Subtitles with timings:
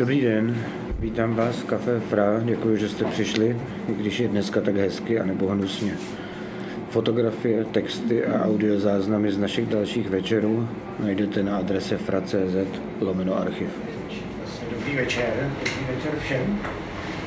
[0.00, 0.64] Dobrý den,
[0.98, 3.56] vítám vás v Café Fra, děkuji, že jste přišli,
[3.88, 5.92] i když je dneska tak hezky a nebo hnusně.
[6.90, 10.68] Fotografie, texty a audiozáznamy z našich dalších večerů
[10.98, 13.68] najdete na adrese fra.cz lomeno archiv.
[14.70, 16.58] Dobrý večer, dobrý večer všem.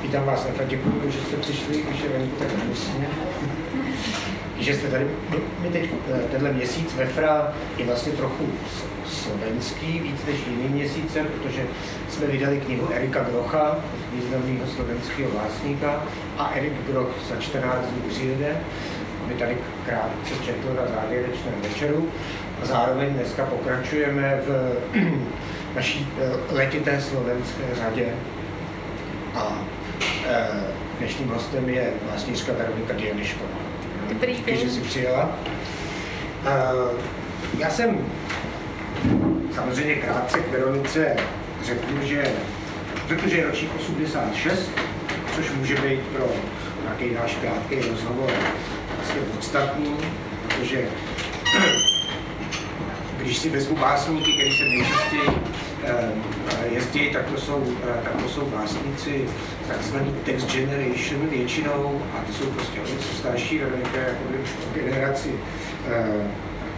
[0.01, 3.07] Vítám vás na děkuji, že jste přišli, když je venku tak hnusně
[4.63, 5.07] že jste tady,
[5.59, 8.49] my teď eh, tenhle měsíc ve FRA je vlastně trochu
[9.07, 11.63] slovenský, víc než jiný měsíce, protože
[12.09, 13.79] jsme vydali knihu Erika Grocha,
[14.13, 16.03] významného slovenského vlastníka,
[16.37, 18.57] a Erik Groch za 14 dní přijede,
[19.25, 22.09] aby tady krátce četl na závěrečném večeru.
[22.61, 24.77] A zároveň dneska pokračujeme v
[25.75, 28.05] naší eh, letité slovenské řadě.
[29.35, 29.65] A
[30.27, 30.47] eh,
[30.99, 33.63] dnešním hostem je vlastníčka Veronika Dianišková.
[34.09, 34.57] Dobrý den.
[34.57, 35.37] že jsi přijela.
[36.41, 36.99] Uh,
[37.59, 38.05] já jsem
[39.55, 41.15] samozřejmě krátce k Veronice
[41.63, 42.23] řekl, že,
[43.09, 44.71] řekl, že je ročník 86,
[45.35, 46.25] což může být pro
[46.81, 48.31] nějaký náš krátký rozhovor
[48.97, 49.97] vlastně podstatný,
[50.47, 50.87] protože
[53.17, 55.62] když si vezmu básníky, který se nejčastěji
[56.71, 59.25] jezdí, tak to jsou, uh, tak to jsou básníci
[59.67, 64.37] takzvaný text generation většinou, a to jsou prostě oni jsou starší, Veronika jakoby
[64.73, 66.25] generaci uh,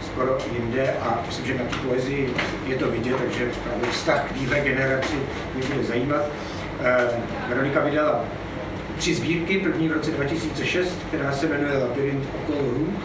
[0.06, 2.34] skoro jinde a myslím, že na tu poezii
[2.66, 5.14] je to vidět, takže právě vztah k téhle generaci
[5.54, 6.22] mě bude zajímat.
[7.48, 8.24] Veronika vydala
[8.96, 13.00] tři sbírky, první v roce 2006, která se jmenuje Labyrint okolo růk,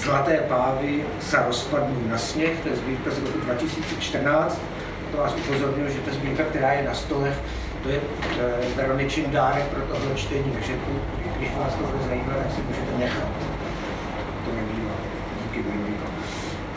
[0.00, 4.56] Zlaté pávy sa rozpadnou na sněh, to je sbírka z roku 2014.
[5.10, 7.34] To vás upozorňuji, že ta sbírka, která je na stolech,
[7.82, 11.00] to je e, Veroničin dárek pro tohle čtení, takže tu,
[11.38, 13.28] když vás to bude zajímat, tak si můžete nechat.
[14.44, 14.92] To nebývá.
[15.42, 16.04] Díky Veroniko.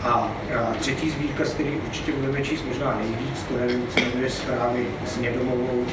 [0.03, 4.29] A, a třetí sbírka, z který určitě budeme číst možná nejvíc, to nevím, co jmenuje
[4.29, 5.85] zprávy s Nědomovou,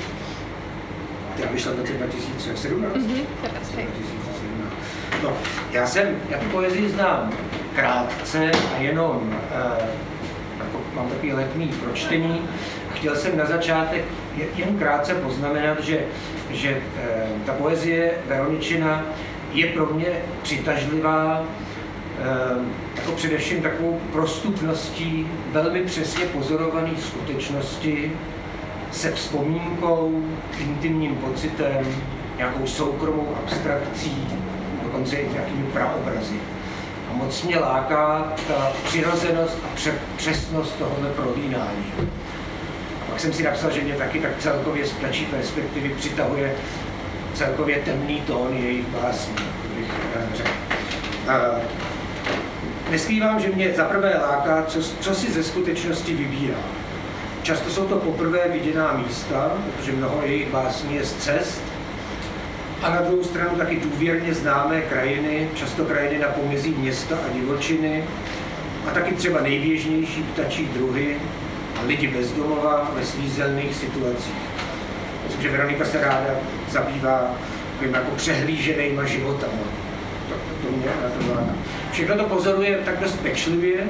[1.35, 2.93] která vyšla v roce 2017.
[2.95, 4.73] Mm-hmm, 2017.
[5.23, 5.33] No,
[5.73, 7.33] já jsem, já tu poezii znám
[7.75, 10.11] krátce a jenom, e,
[10.65, 12.41] jako mám takový letní pročtení,
[12.95, 14.05] chtěl jsem na začátek
[14.57, 16.01] jen krátce poznamenat, že,
[16.51, 16.81] že e,
[17.47, 19.05] ta poezie Veroničina
[19.53, 20.07] je pro mě
[20.43, 28.13] přitažlivá e, jako především takovou prostupností velmi přesně pozorované skutečnosti
[28.91, 30.23] se vzpomínkou,
[30.59, 31.87] intimním pocitem,
[32.37, 34.29] nějakou soukromou abstrakcí,
[34.83, 36.35] dokonce i nějakými praobrazy.
[37.13, 41.93] Moc mě láká ta přirozenost a pře- přesnost tohohle prolínání.
[43.11, 46.55] Pak jsem si napsal, že mě taky tak celkově z ptačí perspektivy přitahuje
[47.35, 49.35] celkově temný tón jejich básní,
[49.77, 49.93] bych
[50.35, 50.51] řekl.
[52.91, 56.59] Neskrývám, že mě zaprvé láká, co, co si ze skutečnosti vybírá.
[57.43, 61.63] Často jsou to poprvé viděná místa, protože mnoho jejich básní je z cest,
[62.83, 68.05] a na druhou stranu taky důvěrně známé krajiny, často krajiny na pomezí města a divočiny,
[68.87, 71.17] a taky třeba nejběžnější ptačí druhy
[71.81, 74.35] a lidi bezdomova ve svízelných situacích.
[75.25, 76.31] Myslím, že Veronika se ráda
[76.71, 77.37] zabývá
[77.73, 79.63] takovým jako přehlíženýma životama.
[80.29, 80.35] To,
[80.67, 80.87] to mě
[81.19, 81.55] to vládá.
[81.93, 83.87] Všechno to pozoruje tak dost pečlivě,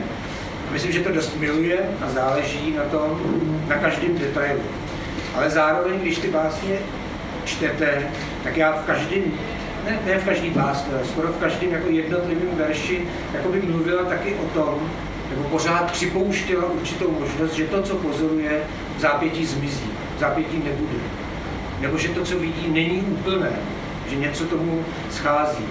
[0.73, 3.21] myslím, že to dost miluje a záleží na tom,
[3.69, 4.63] na každém detailu.
[5.35, 6.79] Ale zároveň, když ty básně
[7.45, 8.07] čtete,
[8.45, 9.23] tak já v každém,
[9.85, 14.35] ne, ne v každém básně, skoro v každém jako jednotlivém verši jako by mluvila taky
[14.35, 14.91] o tom,
[15.31, 18.61] nebo pořád připouštěla určitou možnost, že to, co pozoruje,
[18.97, 20.99] v zápětí zmizí, v zápětí nebude.
[21.81, 23.51] Nebo že to, co vidí, není úplné,
[24.11, 25.65] že něco tomu schází.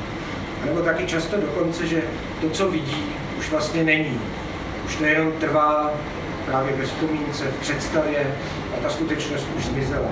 [0.63, 2.02] A nebo taky často dokonce, že
[2.41, 3.03] to, co vidí,
[3.40, 4.22] už vlastně není.
[4.85, 5.91] Už to jenom trvá
[6.46, 8.35] právě ve vzpomínce, v představě
[8.81, 10.07] ta skutečnost už zmizela.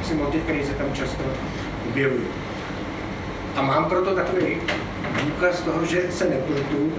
[0.00, 1.24] Asi motiv, který se tam často
[1.88, 2.24] objevuje.
[3.56, 4.56] A mám proto takový
[5.24, 6.92] důkaz toho, že se nepletu,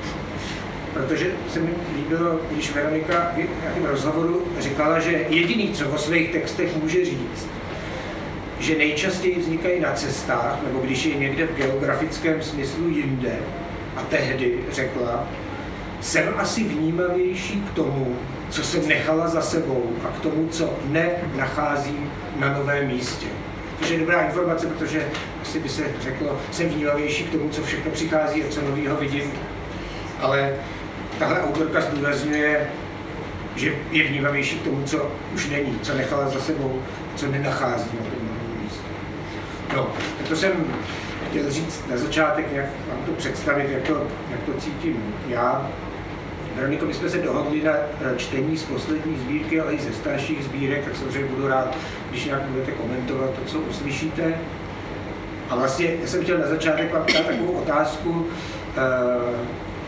[0.94, 6.32] protože se mi líbilo, když Veronika v nějakém rozhovoru říkala, že jediný, co o svých
[6.32, 7.48] textech může říct,
[8.60, 13.40] že nejčastěji vznikají na cestách, nebo když je někde v geografickém smyslu jinde.
[13.96, 15.28] A tehdy řekla,
[16.02, 18.16] jsem asi vnímavější k tomu,
[18.50, 23.28] co jsem nechala za sebou a k tomu, co nenacházím na novém místě.
[23.80, 25.08] Což je dobrá informace, protože
[25.42, 29.32] asi by se řeklo, jsem vnímavější k tomu, co všechno přichází a co nového vidím.
[30.22, 30.54] Ale
[31.20, 32.70] tahle autorka zdůrazňuje,
[33.56, 36.82] že je vnímavější k tomu, co už není, co nechala za sebou,
[37.16, 38.88] co nenachází na tom novém místě.
[39.76, 40.52] No, tak to jsem
[41.30, 45.72] chtěl říct na začátek, jak vám to představit, jak to, jak to cítím já.
[46.58, 50.44] Veroniko, my jsme se dohodli na eh, čtení z poslední sbírky, ale i ze starších
[50.44, 51.78] sbírek, tak samozřejmě budu rád,
[52.10, 54.34] když nějak budete komentovat to, co uslyšíte.
[55.50, 58.28] A vlastně já jsem chtěl na začátek vám dát takovou otázku.
[58.78, 58.82] Eh,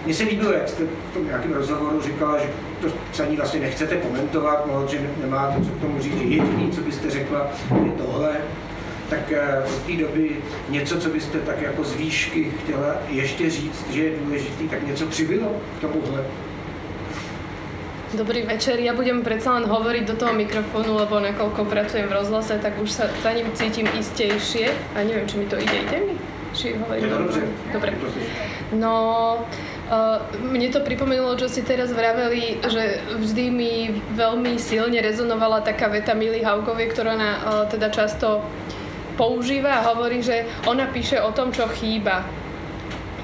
[0.06, 2.50] mně se líbilo, jak jste v tom nějakém rozhovoru říkala, že
[2.82, 6.82] to psaní vlastně nechcete komentovat moc, že nemáte co k tomu říct, že jediný, co
[6.82, 7.48] byste řekla,
[7.86, 8.32] je tohle.
[9.10, 10.38] Tak eh, od té doby
[10.70, 15.06] něco, co byste tak jako z výšky chtěla ještě říct, že je důležitý, tak něco
[15.06, 16.26] přibylo k tomuhle.
[18.10, 22.58] Dobrý večer, ja budem predsa len hovoriť do toho mikrofónu, lebo nakoľko pracujem v rozhlase,
[22.58, 24.74] tak už sa za ním cítim istejšie.
[24.98, 25.86] A neviem, či mi to ide.
[25.86, 26.16] Ide mi?
[26.58, 27.10] Či hovorím?
[27.10, 27.42] Dobře.
[27.74, 27.92] Dobre.
[28.74, 28.94] No,
[29.90, 33.74] Uh, mne to pripomenulo, čo si teraz vraveli, že vždy mi
[34.14, 38.46] veľmi silne rezonovala taká veta Milly Haugovej, ktorá ona uh, teda často
[39.18, 42.22] používa a hovorí, že ona píše o tom, čo chýba.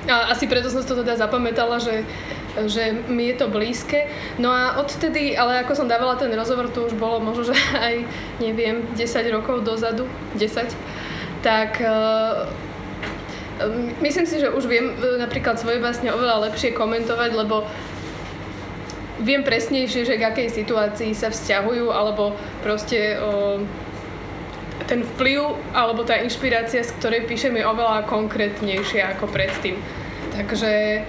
[0.09, 2.01] A asi preto som si to teda zapamätala, že
[2.63, 4.07] že mi je to blízke.
[4.39, 7.55] No a odtedy, ale ako som dávala ten rozhovor, to už bolo možno, že
[7.87, 8.07] aj,
[8.39, 10.07] neviem, 10 rokov dozadu,
[10.39, 10.71] 10,
[11.43, 12.47] tak uh,
[14.01, 17.63] myslím si, že už viem e, napríklad svoje básne oveľa lepšie komentovať, lebo
[19.23, 23.61] viem presnejšie, že k akej situácii sa vzťahujú, alebo proste uh,
[24.91, 29.79] ten vplyv alebo tá inšpirácia, z ktorej píšem, je oveľa konkrétnejšia ako predtým.
[30.35, 31.01] Takže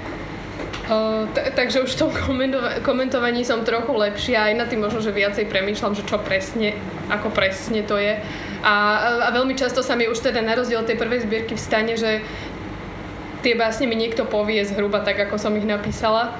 [1.34, 5.10] t- takže už v tom komentova- komentovaní som trochu lepšia, aj na tým možno, že
[5.10, 6.78] viacej premýšľam, že čo presne,
[7.10, 8.22] ako presne to je.
[8.62, 8.74] A,
[9.26, 12.22] a veľmi často sa mi už teda na rozdiel tej prvej zbierky vstane, že
[13.42, 16.38] tie básne mi niekto povie zhruba tak, ako som ich napísala.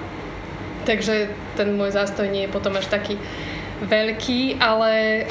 [0.86, 1.26] Takže
[1.58, 3.18] ten môj zástoj nie je potom až taký
[3.82, 5.26] veľký, ale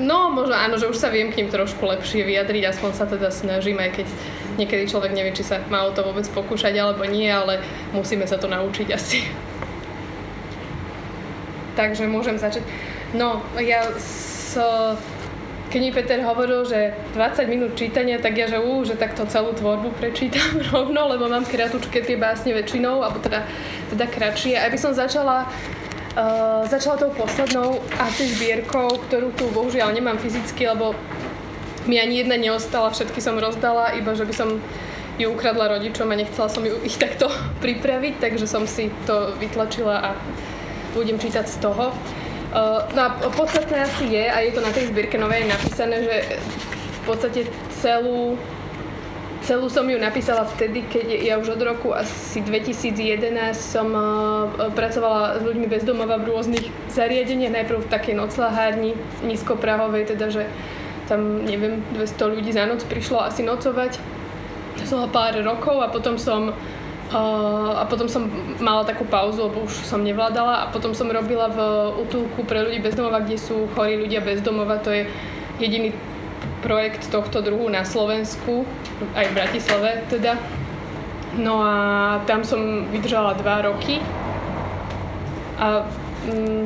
[0.00, 3.28] no možno áno, že už sa viem k ním trošku lepšie vyjadriť, aspoň sa teda
[3.28, 4.06] snažím, aj keď
[4.56, 7.60] niekedy človek nevie, či sa má o to vôbec pokúšať alebo nie, ale
[7.94, 9.22] musíme sa to naučiť asi.
[11.78, 12.62] Takže môžem začať.
[13.16, 14.56] No, ja s,
[15.72, 19.90] keď Peter hovoril, že 20 minút čítania, tak ja, že ú, že takto celú tvorbu
[19.96, 23.44] prečítam rovno, lebo mám kratučké tie básne väčšinou, alebo teda,
[23.92, 24.60] teda kratšie.
[24.60, 25.48] Aby som začala
[26.12, 30.92] Uh, začala tou poslednou asi zbierkou, ktorú tu bohužiaľ nemám fyzicky, lebo
[31.86, 34.48] mi ani jedna neostala, všetky som rozdala, iba že by som
[35.18, 37.28] ju ukradla rodičom a nechcela som ju ich takto
[37.60, 40.10] pripraviť, takže som si to vytlačila a
[40.94, 41.92] budem čítať z toho.
[42.52, 46.16] Uh, no a podstatné asi je, a je to na tej zbierke novej napísané, že
[46.76, 47.48] v podstate
[47.80, 48.36] celú,
[49.40, 55.40] celú som ju napísala vtedy, keď ja už od roku asi 2011 som uh, pracovala
[55.40, 58.92] s ľuďmi bezdomova v rôznych zariadeniach, najprv v takej noclahárni
[59.24, 60.44] nízkoprahovej, teda že
[61.12, 64.00] tam, neviem, 200 ľudí za noc prišlo asi nocovať.
[64.80, 66.56] To som pár rokov a potom som
[67.12, 68.24] a potom som
[68.56, 71.60] mala takú pauzu, lebo už som nevládala a potom som robila v
[72.08, 74.80] útulku pre ľudí bezdomova, kde sú chorí ľudia bezdomova.
[74.80, 75.04] To je
[75.60, 75.92] jediný
[76.64, 78.64] projekt tohto druhu na Slovensku,
[79.12, 80.40] aj v Bratislave teda.
[81.36, 81.76] No a
[82.24, 84.00] tam som vydržala dva roky
[85.60, 85.84] a
[86.32, 86.64] mm,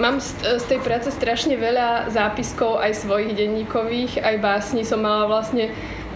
[0.00, 5.28] Mám z, z tej práce strašne veľa zápiskov, aj svojich denníkových, aj básni som mala
[5.28, 5.68] vlastne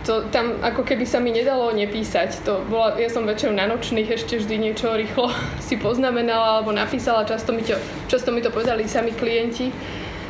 [0.06, 2.46] to tam ako keby sa mi nedalo nepísať.
[2.46, 5.34] To bola, ja som väčšinou na nočných ešte vždy niečo rýchlo
[5.66, 7.26] si poznamenala alebo napísala.
[7.26, 7.74] Často mi to,
[8.06, 9.74] často mi to povedali sami klienti,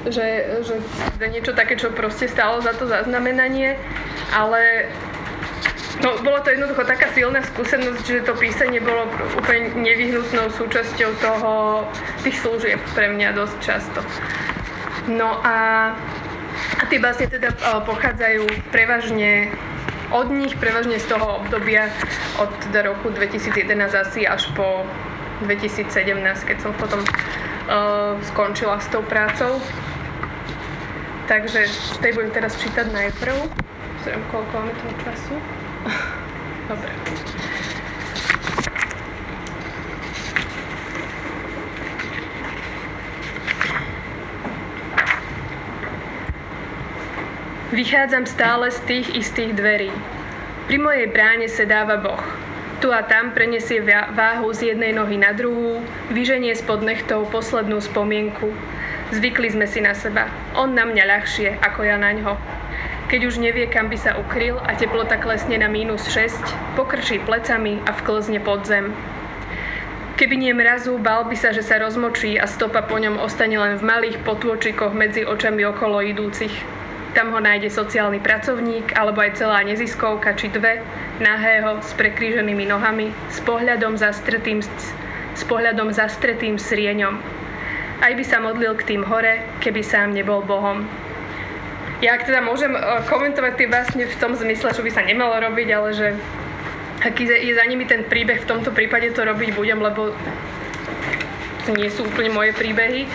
[0.09, 0.75] že, že
[1.29, 3.77] niečo také, čo proste stálo za to zaznamenanie.
[4.33, 4.89] Ale
[6.05, 11.53] No, bolo to jednoducho taká silná skúsenosť, že to písanie bolo úplne nevyhnutnou súčasťou toho,
[12.21, 14.01] tých služieb pre mňa dosť často.
[15.09, 15.57] No a,
[16.77, 17.55] a tie básne teda
[17.89, 19.49] pochádzajú prevažne
[20.13, 21.89] od nich, prevažne z toho obdobia
[22.39, 23.65] od teda roku 2011
[23.97, 24.85] asi až po
[25.49, 25.89] 2017,
[26.45, 29.59] keď som potom uh, skončila s tou prácou.
[31.27, 31.67] Takže
[31.99, 33.35] tej budem teraz čítať najprv.
[33.99, 35.35] Pozriem, koľko máme toho času.
[36.67, 36.91] Dobre.
[47.77, 49.93] Vychádzam stále z tých istých dverí.
[50.65, 52.25] Pri mojej bráne sedáva Boh.
[52.81, 58.55] Tu a tam prenesie váhu z jednej nohy na druhú, vyženie spod nechtov poslednú spomienku.
[59.13, 60.27] Zvykli sme si na seba.
[60.57, 62.35] On na mňa ľahšie, ako ja na ňo.
[63.07, 66.43] Keď už nevie, kam by sa ukryl a teplota klesne na mínus 6,
[66.75, 68.91] pokrčí plecami a vklzne pod zem.
[70.19, 73.79] Keby nie mrazu, bal by sa, že sa rozmočí a stopa po ňom ostane len
[73.79, 76.51] v malých potôčikoch medzi očami okolo idúcich.
[77.15, 80.83] Tam ho nájde sociálny pracovník alebo aj celá neziskovka či dve,
[81.23, 84.67] nahého, s prekríženými nohami, s pohľadom zastretým,
[85.31, 87.23] s pohľadom zastretým srieňom.
[88.03, 91.06] Aj by sa modlil k tým hore, keby sám nebol Bohom.
[92.05, 95.41] Ja ak teda môžem e, komentovať tie básne v tom zmysle, čo by sa nemalo
[95.41, 96.09] robiť, ale že
[97.01, 100.13] aký je za nimi ten príbeh, v tomto prípade to robiť budem, lebo
[101.65, 103.09] to nie sú úplne moje príbehy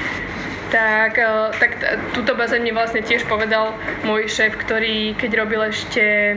[0.71, 1.71] tak, e, tak
[2.15, 3.75] túto bazeň mi vlastne tiež povedal
[4.07, 6.35] môj šéf, ktorý keď robil ešte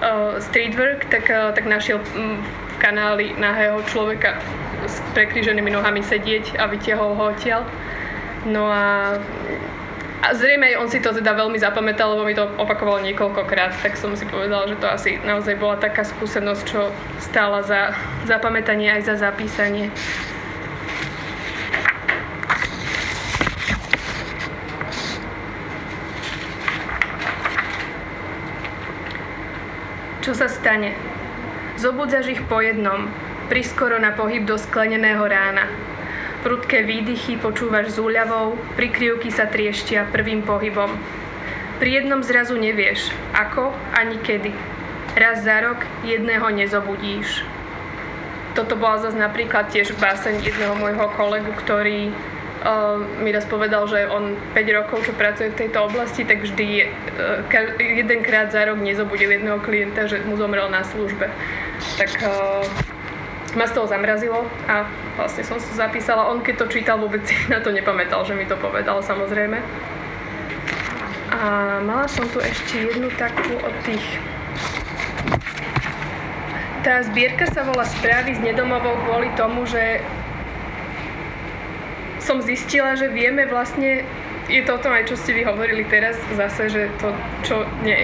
[0.00, 4.38] uh, street work, tak, uh, tak našiel um, v kanáli nahého človeka
[4.86, 7.66] s prekríženými nohami sedieť a vytiahol ho odtiaľ.
[8.46, 9.18] No a,
[10.22, 13.98] a zrejme aj on si to teda veľmi zapamätal, lebo mi to opakoval niekoľkokrát, tak
[13.98, 17.90] som si povedala, že to asi naozaj bola taká skúsenosť, čo stála za
[18.30, 19.90] zapamätanie aj za zapísanie.
[30.22, 30.94] Čo sa stane?
[31.82, 33.10] Zobudzaš ich po jednom,
[33.50, 35.66] priskoro na pohyb do skleneného rána.
[36.42, 40.90] Prudké výdychy počúvaš s úľavou, prikryvky sa trieštia prvým pohybom.
[41.78, 44.50] Pri jednom zrazu nevieš, ako ani kedy.
[45.14, 47.46] Raz za rok jedného nezobudíš.
[48.58, 52.10] Toto bola zase napríklad tiež báseň jedného môjho kolegu, ktorý
[53.22, 56.84] mi raz povedal, že on 5 rokov, čo pracuje v tejto oblasti, tak vždy je,
[57.78, 61.26] jedenkrát za rok nezobudil jedného klienta, že mu zomrel na službe.
[61.98, 62.62] Tak uh,
[63.54, 66.28] ma z toho zamrazilo a vlastne som si zapísala.
[66.28, 69.60] On keď to čítal, vôbec si na to nepamätal, že mi to povedal samozrejme.
[71.32, 74.04] A mala som tu ešte jednu takú od tých
[76.82, 80.02] tá zbierka sa volá Správy z nedomovou kvôli tomu, že
[82.18, 84.02] som zistila, že vieme vlastne,
[84.50, 87.14] je to o tom aj, čo ste vy hovorili teraz zase, že to,
[87.46, 88.02] čo nie,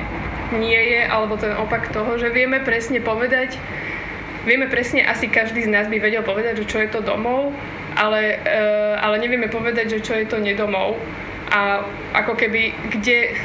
[0.55, 3.59] nie je, alebo ten opak toho, že vieme presne povedať,
[4.49, 7.53] vieme presne, asi každý z nás by vedel povedať, že čo je to domov,
[7.95, 10.97] ale, uh, ale nevieme povedať, že čo je to nedomov.
[11.53, 11.85] A
[12.17, 13.37] ako keby, kde,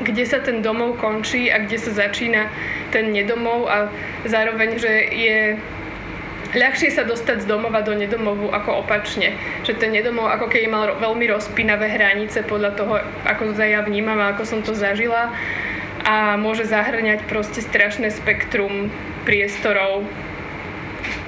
[0.00, 2.48] kde sa ten domov končí a kde sa začína
[2.88, 3.92] ten nedomov a
[4.24, 5.38] zároveň, že je
[6.50, 9.38] ľahšie sa dostať z domova do nedomovu ako opačne.
[9.62, 14.18] Že ten nedomov ako keby mal veľmi rozpínavé hranice podľa toho, ako to ja vnímam
[14.18, 15.30] a ako som to zažila
[16.00, 18.88] a môže zahrňať proste strašné spektrum
[19.28, 20.08] priestorov.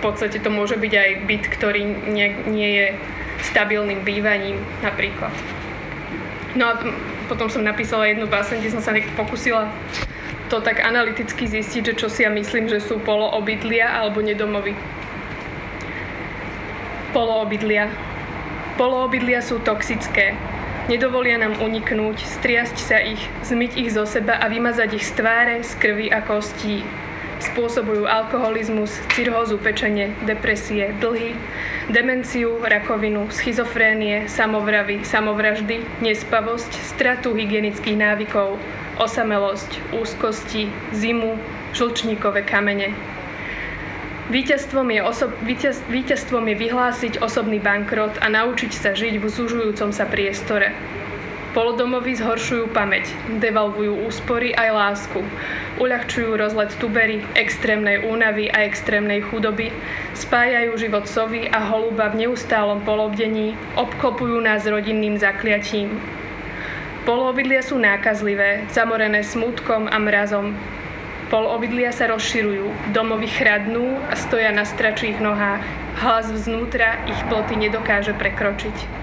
[0.02, 2.86] Podstate to môže byť aj byt, ktorý nie, nie je
[3.46, 5.30] stabilným bývaním napríklad.
[6.58, 6.72] No a
[7.30, 9.70] potom som napísala jednu báseň, kde som sa pokusila
[10.52, 14.76] to tak analyticky zistiť, že čo si ja myslím, že sú poloobydlia alebo nedomovy.
[17.16, 17.88] Poloobydlia.
[18.76, 20.36] Poloobydlia sú toxické.
[20.92, 25.56] Nedovolia nám uniknúť, striasť sa ich, zmyť ich zo seba a vymazať ich z tváre,
[25.64, 26.84] z krvi a kostí.
[27.42, 31.34] Spôsobujú alkoholizmus, cirhózu pečenie, depresie, dlhy,
[31.90, 38.62] demenciu, rakovinu, schizofrénie, samovravy, samovraždy, nespavosť, stratu hygienických návykov,
[39.02, 41.34] osamelosť, úzkosti, zimu,
[41.74, 42.94] žlčníkové kamene,
[44.32, 49.90] Výťazstvom je, oso- víťaz- víťazstvom je vyhlásiť osobný bankrot a naučiť sa žiť v zužujúcom
[49.92, 50.72] sa priestore.
[51.52, 55.20] Polodomoví zhoršujú pamäť, devalvujú úspory aj lásku,
[55.84, 59.68] uľahčujú rozlet tubery, extrémnej únavy a extrémnej chudoby,
[60.16, 66.00] spájajú život sovy a holuba v neustálom polobdení, obklopujú nás rodinným zakliatím.
[67.04, 70.56] Poloobydlia sú nákazlivé, zamorené smútkom a mrazom,
[71.28, 75.64] Poloobydlia sa rozširujú, domovy chradnú a stoja na stračích nohách.
[76.00, 79.01] Hlas vznútra ich ploty nedokáže prekročiť.